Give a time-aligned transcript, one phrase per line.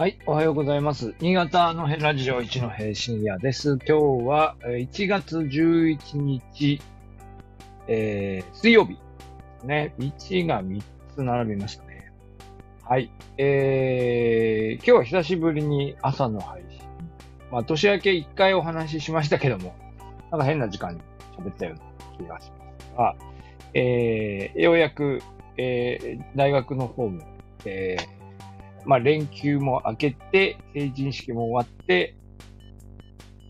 [0.00, 1.14] はい、おはようございます。
[1.20, 3.78] 新潟のヘラジオ一の平深夜です。
[3.86, 6.80] 今日は1月11日、
[7.86, 8.96] えー、水曜日。
[9.62, 10.82] ね、1が3
[11.14, 12.10] つ並びましたね。
[12.82, 13.10] はい。
[13.36, 16.80] えー、今日は久しぶりに朝の配信。
[17.52, 19.74] まあ、年明け1回お話ししましたけども、
[20.30, 21.02] なんか変な時間に
[21.36, 23.16] 喋ったような気がしますが、
[23.74, 25.20] えー、ようやく、
[25.58, 27.20] えー、大学の方も、
[27.66, 28.19] えー、
[28.84, 32.16] まあ、連休も明けて、成人式も終わって、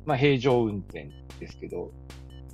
[0.06, 1.92] まあ、平常運転ですけど、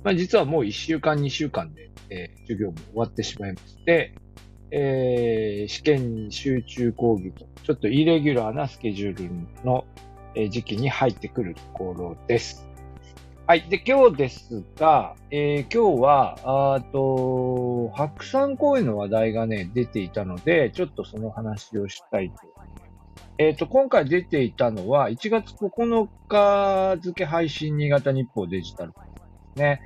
[0.03, 4.13] まあ、実はもう1週間、2週間で、えー授業も終わってしまいまして、
[4.71, 9.85] えー試験集中講義と、ちょっとイレギュラーなスケジュールの
[10.35, 12.66] え時期に入ってくるところです。
[13.47, 13.61] はい。
[13.69, 22.91] で、今日ですが、えー今日は、あと、白山公園の話題がね、出ていたので、ちょっとその話をしたいと思います。
[23.37, 28.97] えっ、と、今回出ていたのは、1月9日付配信新潟日報デジタルで
[29.55, 29.81] すね。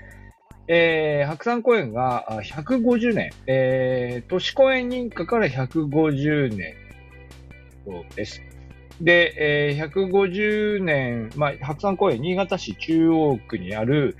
[0.67, 6.73] えー白山公園が150年、えー都市公園認可から150年
[8.15, 8.41] です。
[9.01, 14.15] で、えー150年、まあ、白山公園、新潟市中央区にある、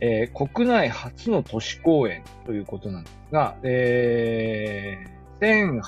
[0.00, 5.86] えー国内初の都市公園ということなんですが、えー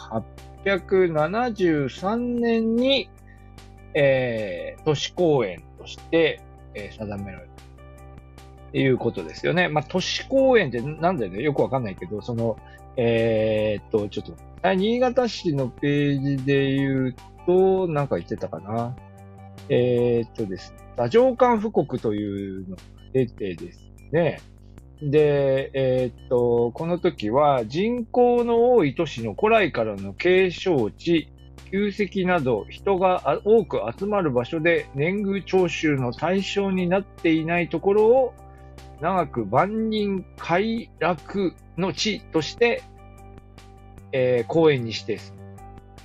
[0.64, 3.10] 1873年に、
[3.94, 6.40] えー都市公園として、
[6.74, 7.52] えー定められた。
[8.68, 9.68] っていうことですよね。
[9.68, 11.42] まあ、都市公園ってなんだよね？
[11.42, 12.58] よくわかんないけど、その、
[12.96, 14.34] えーっと、ちょっと、
[14.74, 17.14] 新潟市のページで言う
[17.48, 18.94] と、なんか言ってたかな。
[19.70, 22.82] えーっとですね、座上官布告というのが
[23.14, 24.40] 出てですね、
[25.00, 31.30] で、えーっと、この時は人口の多い都市の古来からの景勝地、
[31.70, 38.34] 旧跡など人が多く集まる場所で年貢徴収の対象になっていないところを
[39.00, 42.82] 長く万人快楽の地として、
[44.12, 45.38] えー公園に指定する。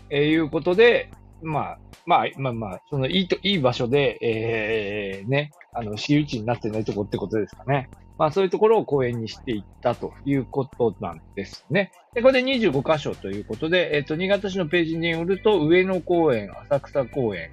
[0.09, 1.09] えーいうことで、
[1.43, 7.89] まあ、まあ、まあまあ、そのいいと、いい場所で、えーね、あの、私有地になってないところってことですかね。
[8.17, 11.91] まあ、そういうところを公園にしていったということなんですね。
[12.13, 17.49] で、これで25箇所ということで、えっ、と、新潟市のページによると、上野公園、浅草公園、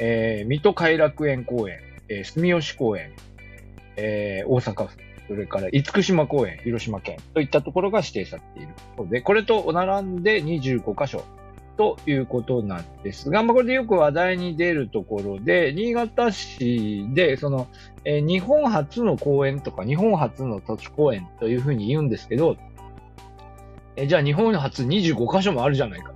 [0.00, 3.12] えー水戸偕楽園公園、えー住吉公園、
[3.96, 4.96] えー大阪府、
[5.28, 11.24] それから厳島公園、広島県といったところが指定されているので、これと並んで25箇所
[11.78, 17.68] ということなんですが、まあ、これでよく話題に出るところで、新潟市で、その、
[18.04, 22.56] えー日本初の公園とか、日本初の土地公園というふうに言うんですけど、
[23.94, 26.12] えーじゃあ日本初25箇所もあるじゃないか。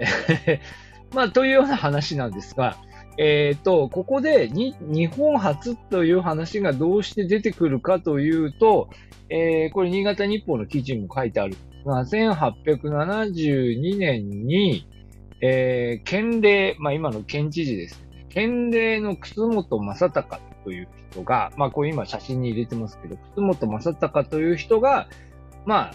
[1.14, 2.76] まあ、というような話なんですが、
[3.16, 8.90] えっ、と、ここでに日本初という話がどうして出てくるかというと、
[9.30, 14.86] えーこれ新潟日報の記事にも書いてあるんですが、1872年に、
[15.40, 18.26] えー県令、まあ今の県知事ですね。
[18.28, 25.08] 県令の楠本正隆という人が、まあこれ今写真に入れてますけど、楠本正隆という人が、
[25.66, 25.94] まあ、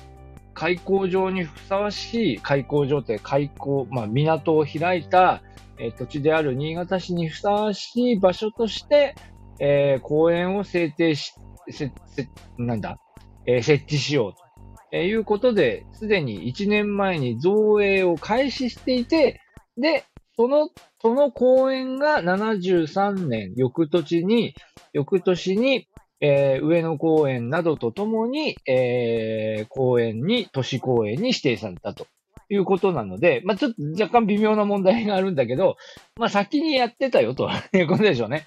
[0.54, 5.42] 開港場にふさわしい、開港場って開港、まあ港を開いた、
[5.80, 9.16] えー土地である新潟市にふさわしい場所として、
[9.60, 11.34] えー公園を制定し、
[11.70, 13.00] せ、せ、なんだ、
[13.46, 14.47] えー設置しようと。
[14.92, 19.42] えーいうことで、すでに1年前に造営を開始していて、
[19.78, 20.06] で、
[20.36, 20.70] その、
[21.02, 24.54] その公園が73年、翌年に、
[24.94, 25.88] 翌年に、
[26.20, 32.08] えー上野公園などとともに、えー公園に、都市公園に指定されたと
[32.50, 35.78] いうことなので、まあちょっと若干微妙な問題があるんだけど、
[36.18, 38.46] まあ先にやってたよということでしょうね。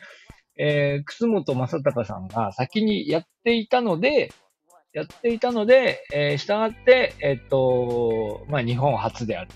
[0.58, 4.30] えー、楠本正隆さんが先にやっていたので、
[4.92, 9.50] やっていたので、えー、従って、えっと、まあ日本初である。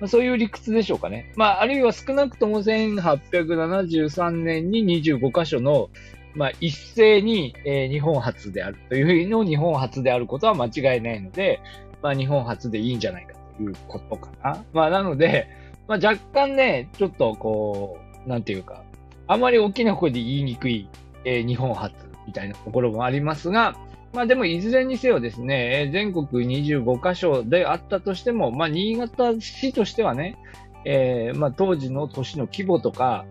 [0.00, 1.32] まあ、そういう理屈でしょうかね。
[1.36, 5.90] まあ、あるいは少なくとも1873年に25カ所の、
[6.34, 11.60] まあ、一斉に、えー日本初であるというの日本初であることは間違いないので、
[12.02, 14.64] まあ、日本初でいいんじゃないかということかな。
[14.72, 15.46] まあ、なので、
[15.86, 18.82] まあ、若干ね、ちょっとこう、なんていうか、
[19.28, 20.88] あまり大きな声で言いにくい、
[21.24, 21.94] えー日本初
[22.26, 23.76] みたいなところもありますが、
[24.14, 30.38] まあでもいずれにせよですね、全国25カ所であったとしても、まあ新潟市としてはね、
[30.84, 33.26] えーまあ当時の都市の規模とか、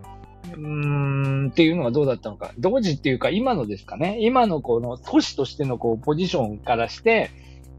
[0.52, 2.52] うーんっていうのがどうだったのか。
[2.58, 4.18] 同時っていうか今のですかね。
[4.20, 7.30] 今のこの都市としてのこうポジションからして、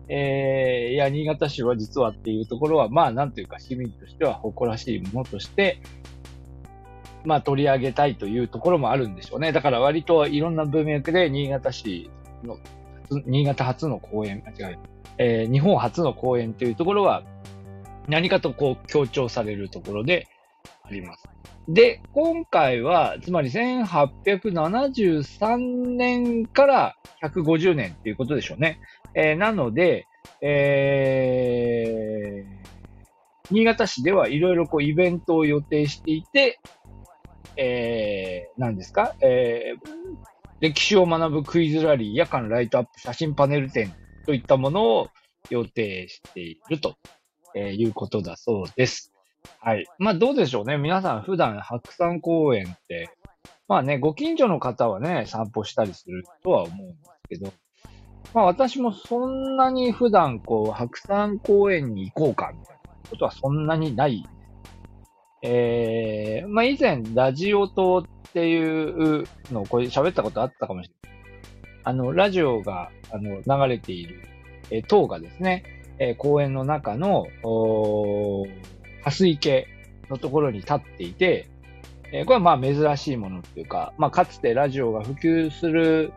[0.07, 5.79] えーいや、新潟市は実はっていうところは、まあなんていうか市民としては誇らしいものとして、
[7.23, 9.51] まあ取り上げたいというところもあるんでしょうね。
[9.51, 12.09] だから割といろんな文脈で新潟市
[12.43, 12.57] の、
[13.25, 14.77] 新潟初の公演、間違え、
[15.17, 17.23] えー、日本初の公演というところは
[18.07, 20.27] 何かとこう強調されるところで
[20.83, 21.23] あります。
[21.67, 28.79] で、今回は、つまり1873年から150年ということでしょうね。
[29.15, 30.05] えー、なので、
[30.41, 32.51] えー、
[33.51, 36.59] 新潟市ではいろいろこうイベントを予定していて、
[37.57, 39.79] えー、何ですか、えー、
[40.65, 43.93] 歴史を学ぶクイズラリー、夜間ライトアップ写真パネル展
[44.25, 45.09] といったものを
[45.51, 46.95] 予定していると、
[47.53, 49.13] えいうことだそうです。
[49.59, 49.85] はい。
[49.99, 50.79] まあどうでしょうね。
[50.79, 53.11] 皆さん普段白山公園って、
[53.67, 57.53] まあね、ご近所の方はね、散歩したりするとは思うんですけど、
[58.33, 64.25] まあ私もそんなに普段こう白山公園に行こうかみたいなことはそんなにない
[65.41, 68.03] えー、まあ、以前、ラジオ塔っ
[68.33, 71.15] ていうのをこれ喋ったことあったかもしれない。
[71.83, 74.21] あの、ラジオが、あの、流れている、
[74.71, 75.63] えー、塔がですね、
[75.99, 78.45] えー、公園の中の、お
[79.03, 79.67] 破水池
[80.09, 81.47] のところに立っていて、
[82.11, 86.11] えー、これはまあ珍しいものっていうか、まあかつてラジオが普及する、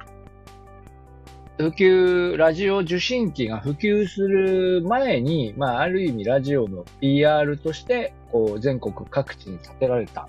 [1.58, 10.28] 普及、ラジオ受信機が普及する前に、まあある意味ラジオの PR として、こう、全国各地に建てられた、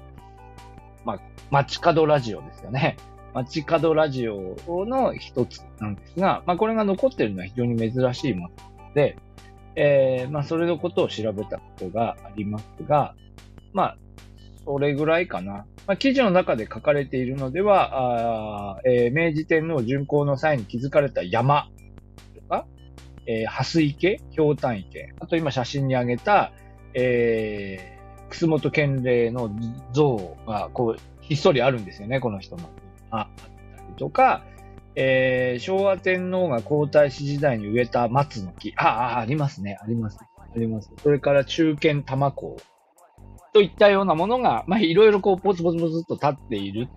[1.05, 1.19] まあ、
[1.51, 2.97] 街角ラジオですよね。
[3.33, 4.55] 街角ラジオ
[4.85, 8.53] の一つなんですが、まあ、これが残ってるのは非常に珍しいもの
[8.95, 9.17] で、
[9.75, 13.15] えー、まあ、それのことを調べたことがありますが、
[13.71, 13.97] まあ、
[14.65, 15.65] それぐらいかな。
[15.87, 21.69] まあ、記事の中で書かれているのでは、あえー、明治天皇巡行の際に築かれた山
[22.35, 22.67] とか、
[23.25, 26.51] えー、蓮池、氷炭池、あと今写真に挙げた、
[26.93, 29.51] えー、楠本健礼の
[29.93, 32.69] 像が、こう、ひっそりあるんですよね、この人の。
[33.11, 33.27] あ、っ
[33.75, 34.43] たりとか、
[34.95, 38.73] えー、昭和天皇が皇太子時代に植えた松の木。
[38.77, 40.19] あ、あ、ありますね、あります。
[40.19, 40.91] ねあります。
[41.01, 42.57] それから中堅玉子
[43.53, 46.87] といったようなものが、まあ、いろいろこう、ポツポツポツと立っている。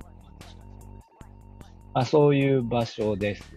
[1.95, 3.55] まあ、そういう場所です。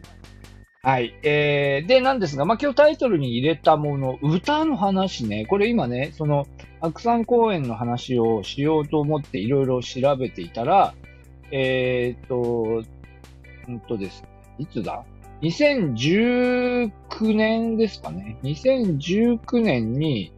[0.85, 1.15] はい。
[1.23, 5.47] えー、で、なんですが、まあ、今日タイトルに入れたもの、歌の話ね。
[5.47, 6.45] これ今ね、その、
[6.79, 10.93] 白山公園の話をしようと思っていろいろ調べていたら、
[11.49, 12.83] えー、と、
[13.67, 14.23] うんとです、
[14.59, 15.03] いつだ
[15.41, 16.91] ?2019
[17.35, 18.37] 年ですかね。
[18.43, 20.31] 2019年に、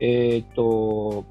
[0.00, 1.26] えー、と、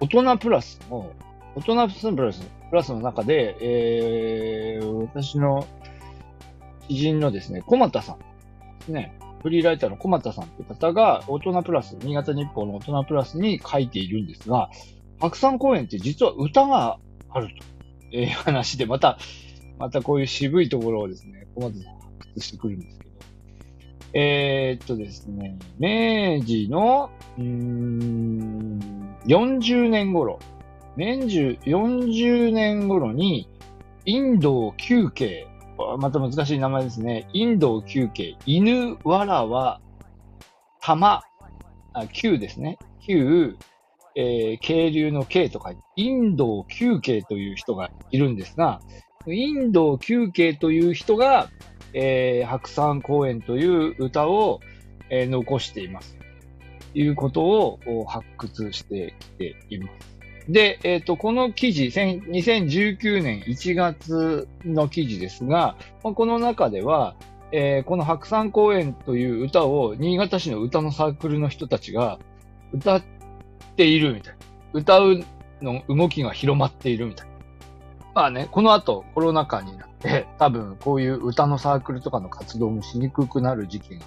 [0.00, 1.12] 大人プラスの、
[1.54, 5.66] 大人プラスプラスの中で、えー、私の
[6.88, 8.24] 知人のですね、小俣さんで
[8.86, 14.70] すね、フリーライターの小俣さんという方が、大人プラス、新潟日報の大人プラスに書いているんですが、
[15.20, 16.98] 白山公園って実は歌が
[17.28, 17.72] あると。
[18.16, 19.18] いう話で、また、
[19.78, 23.10] またこういう渋いところをですね、小俣さん発掘してくるんですけど、
[24.14, 30.38] えー、っとですね、明治の、うん、40年頃、
[30.96, 33.48] 年中40年頃に、
[34.04, 35.46] インド休憩、
[35.98, 37.28] また難しい名前ですね。
[37.32, 39.80] インド休憩、犬わらわ、
[40.80, 41.22] 玉、
[41.92, 42.78] あ、旧ですね。
[43.00, 43.56] 旧、
[44.14, 48.80] えー、渓流の渓とか、インド休憩という人がいるんですが、
[49.26, 51.48] インド休憩という人が、
[51.94, 54.60] えー、白山公園という歌を、
[55.10, 56.18] えー、残しています。
[56.94, 60.21] いうことを発掘してきています。
[60.48, 67.14] で、えっ、ー、と、この記事、2019年1月の記事ですが、この中では、
[67.52, 72.18] えー、この白山公園という歌を新潟市の歌のサークルの人たちが
[72.72, 73.02] 歌っ
[73.76, 74.38] ているみたいな。
[74.72, 75.24] 歌う
[75.60, 77.32] の動きが広まっているみたいな。
[78.14, 84.04] まあね、この後コロナ禍になって、多分こういう歌のサークルとかの活動もしにくくなる時期が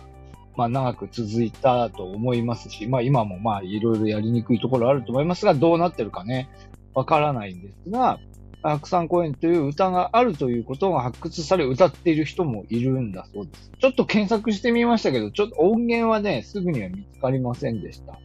[0.57, 6.49] まあ長く続いたと思いますし、まあ今もまあいろいろやりにくいところあると思いますが、どうなってるかね、
[6.93, 8.19] わからないんですが、
[8.61, 13.71] 白山公園という歌があるということが発掘され歌っている人もいるんだそうです。
[13.79, 18.19] ちょっと検索してみましたけど、ちょっと音源はね、すぐには見つかりませんでした。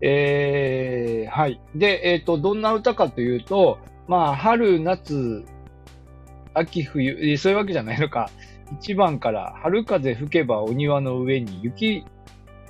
[0.00, 1.60] えー、はい。
[1.74, 5.44] で、えっ、ー、と、どんな歌かというと、まあ、春、夏、
[6.54, 8.30] 秋、冬、そういうわけじゃないのか。
[8.80, 12.04] 1番から春風吹けばお庭の上に雪、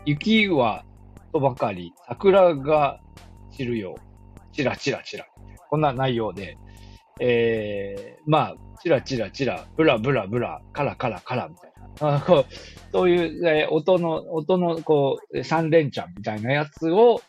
[0.04, 0.84] 雪は
[1.32, 3.00] とばかり桜が
[3.50, 3.96] 散るよ。
[4.52, 5.26] チラチラチラ。
[5.70, 6.56] こんな内容で、
[7.20, 11.72] えー、まあ、チラチラチラ、ブラブラブラ、カラカラカラみたい
[12.12, 12.20] な。
[12.20, 12.46] こう
[12.92, 17.20] そういう、えー、音の、音のこう、三連チャンみたいなやつを、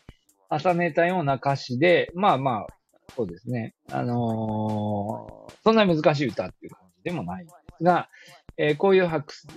[0.50, 2.66] 重ねたような歌詞で、まあまあ、
[3.14, 3.74] そうですね。
[3.90, 8.08] あのー、そんな難しい歌っていう感じでもないんですが、
[8.62, 9.08] えー、こういう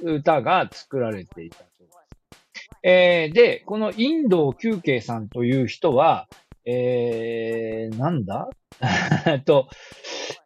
[0.06, 2.70] 歌が作られていたそうです。
[2.84, 6.30] えー、で、このインド休憩さんという人は、
[6.66, 8.48] えー、なんだ？
[9.44, 9.68] と、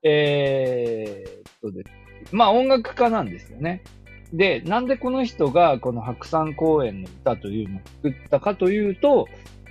[0.02, 1.84] えー、とで。
[2.32, 3.84] まあ音楽家なんですよね。
[4.34, 9.28] で、なんでこの人がこの白山公園の歌というのを作ったかというと、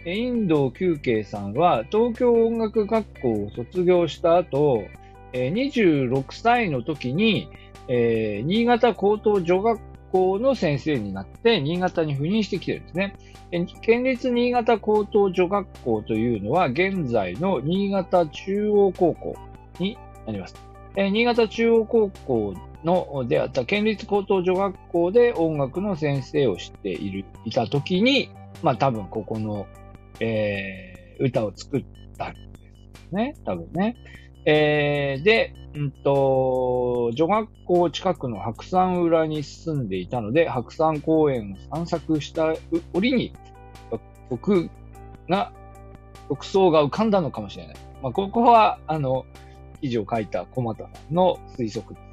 [0.06, 4.84] インド休憩さんは東京音楽学校を卒業した後、
[5.52, 7.48] 26歳の時に、
[7.88, 9.80] えー、新潟高等女学
[10.12, 13.16] 校の先生になって新潟に赴任してきてるんですね。
[13.82, 19.36] 県立新潟高等女学校というのは現在の新潟中央高校
[19.78, 20.54] になります。
[20.96, 28.30] え新潟中央高校のであった県立高等女学校で音楽の先生をしている、いたときに、
[28.62, 29.66] まあ多分ここの、
[30.20, 31.84] えー、歌を作っ
[32.16, 32.40] たんで
[33.08, 33.34] すね。
[33.44, 33.96] 多分ね。
[34.46, 42.54] えー、で、うんと、女学校近くの白山裏に住んでいたので、白山公園を散策した
[42.94, 43.32] 折に、
[44.30, 44.70] 僕
[45.28, 45.52] が、
[46.28, 47.76] 曲想が浮かんだのかもしれない。
[48.02, 49.26] まあ、ここは、あの、
[49.80, 52.05] 記事を書いた小股さんの推測で。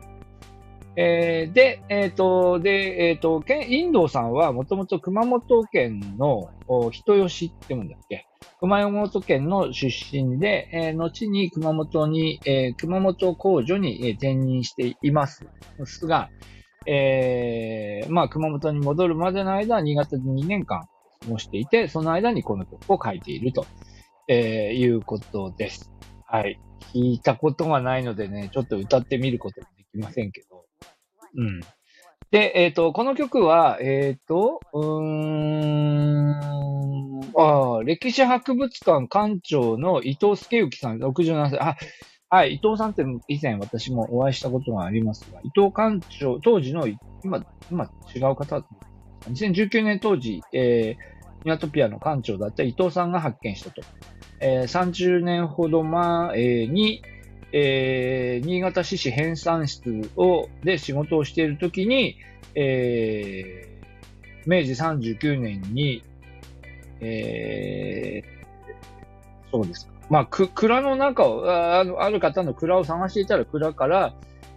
[0.96, 6.52] えー、で、えっ、ー、と、で、えっ、ー、と、インドさんはもともと熊本県の
[6.92, 8.28] 人吉って言うんだっけ？
[8.60, 15.46] 熊本県の出身で、えー、後に熊本に、えー、熊本工場に、転任しています
[16.06, 16.30] が、
[16.86, 20.88] えー、まあ、熊本に戻るまでの間、新潟で2年間
[21.22, 23.66] 過ごしていて、その間にこの曲を書いていると、
[24.28, 25.92] えー、いうことです。
[26.26, 26.60] はい。
[26.94, 30.53] 聞いたことがないのでね、ちょっと歌ってみることもできませんけど。
[31.36, 31.62] うん。
[32.32, 35.00] で、えっ、ー、と、この曲は、えっ、ー、と、うー
[36.20, 36.32] ん、
[37.36, 41.60] ああ歴史博物館館長の伊藤助之さん、67歳。
[41.60, 41.78] あ、
[42.30, 46.88] はい、伊藤さんって以前私もお会いしたことがありますが、伊藤館長、当時の、
[47.24, 48.66] 今、今違う方、
[49.30, 53.84] 2019年当時、えー、ニワトピアの館長だった伊藤さんが発見したと。
[54.40, 57.04] えー、30年ほど前に、
[57.56, 62.18] えー、新潟市史編纂室を、で仕事をしているときに、
[62.56, 66.04] えー、明治39年に、
[67.00, 69.94] えー、そうですか。
[70.10, 74.14] まあ、く、蔵の中を、あある方の蔵を探していたら蔵から、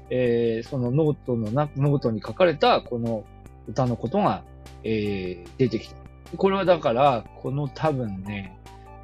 [0.09, 3.25] えー、そのノートのな、ノートに書かれたこの
[3.69, 4.43] 歌のことが、
[4.85, 5.97] えー、出てきた。
[6.37, 8.57] これはだから、この多分ね、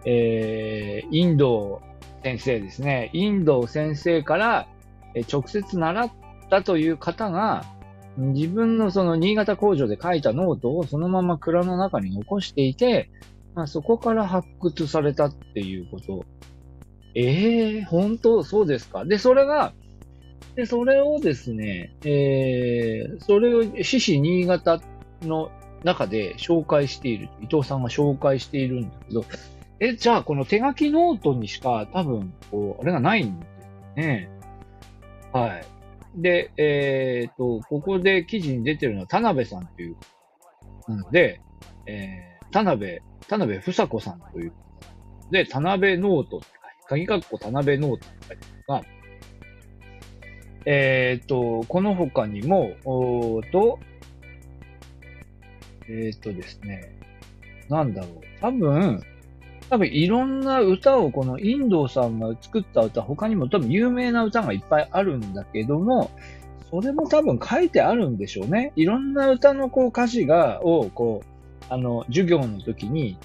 [0.06, 1.82] えー、インド
[2.22, 3.10] 先生ですね。
[3.12, 4.68] インド先生から
[5.30, 6.10] 直接習っ
[6.50, 7.64] たという方が、
[8.16, 13.10] 自分のその新潟工場で書いたノートをそのまま蔵の中に残していて、
[13.54, 16.24] まあ、そこから発掘されたっていうこと。
[17.14, 19.04] ええー、本当そうですか？
[19.04, 19.74] で、それが、
[20.54, 24.80] で、それをですね、えー、それを市史新潟
[25.22, 25.50] の
[25.84, 27.28] 中で紹介している。
[27.42, 29.24] 伊藤さんが紹介しているんだけど、
[29.84, 33.46] え、じゃあこの手書きノートにしか多分、こう、あれがないんで
[33.96, 34.30] すね。
[35.32, 35.64] はい。
[36.14, 39.96] で、えっ、ー、と、ここで記事に出てるのは田辺さんという、
[40.86, 41.40] なので、
[41.86, 44.52] えー、田辺、田辺房子さんという、
[45.32, 46.46] で、田辺ノートって
[46.86, 48.84] 書いて、鍵括弧田辺ノートって書いてあるが、
[50.64, 53.80] えっ、ー、と、この他にも、おと、
[55.88, 56.96] えっ、ー、とですね、
[57.68, 58.20] なんだろう。
[58.40, 59.02] 多分、
[59.72, 66.10] 多分いろんな歌をこのインドさんが作った歌、他にも多分有名な歌がいっぱいあるんだけども、
[66.70, 68.74] それも多分書いてあるんでしょうね。
[68.76, 73.16] いろんな歌のこう歌詞が、をこう、あの、授業の時に、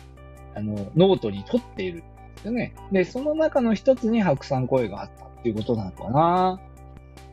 [0.56, 2.06] あの、ノートに取っているんで
[2.38, 2.74] すよね。
[2.94, 6.62] で、その中の一つに白山声があったっていうことなのかな。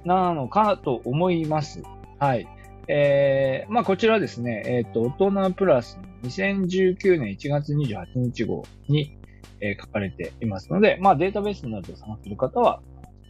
[0.04, 1.85] なのかと思います。
[2.18, 2.49] はい。
[2.88, 9.16] えー、まあこちらですね、えっ、ー、と、大人プラス2019年1月28日号に、
[9.61, 12.81] えー、書かれていますので、まあデータベースなどを探する方は、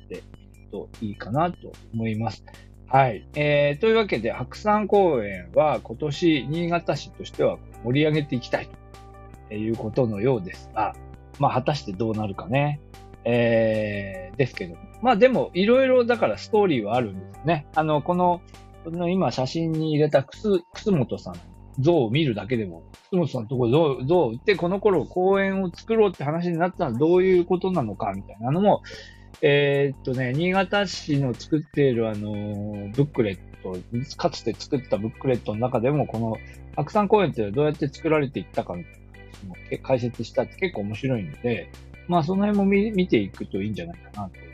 [0.08, 0.22] で
[0.54, 2.44] みるといいかなと思います。
[2.86, 3.26] はい。
[3.34, 8.68] えー、というわけで、白山公園は今年新潟市としては盛り上げていきたい
[9.48, 10.94] ということのようですが、
[11.38, 12.80] まあ果たしてどうなるかね。
[13.24, 14.80] えー、ですけども。
[15.02, 17.66] まあでも、いろいろだからストーリーはあるんですよね。
[17.74, 18.42] あの、この、
[18.86, 21.34] の今写真に入れたくす、楠本さん
[21.78, 28.82] 像を見るだけでも、楠本さんのところ像、像ってこの頃公園を作ろうって話になったのはどういうことなのかみたいなのも、
[29.42, 32.32] えー、っとね、新潟市の作っているあの、
[32.92, 33.76] ブックレット、
[34.16, 36.36] かつて作ったブックレットの中でも、この
[36.76, 38.98] 白山公園ってどうやって作られていったかみたいな
[39.34, 41.70] その解説したって結構面白いので、
[42.08, 44.44] まあその辺も見見ていくといいんじゃないかなと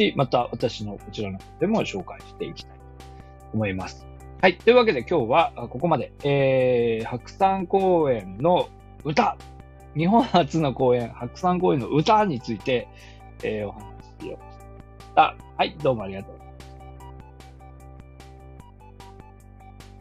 [0.00, 2.80] し、また私のこちらの方でも紹介していきたいと
[3.52, 4.09] 思います。
[4.42, 4.56] はい。
[4.56, 8.70] というわけで今日はここまで、えー、白山公園の
[9.04, 9.36] 歌
[9.94, 12.88] 日本初の公園、白山公園の歌について、
[13.42, 13.82] えー、お話
[14.18, 14.38] ししよ
[15.14, 15.20] う。
[15.20, 15.76] はい。
[15.82, 16.39] どうもありがとう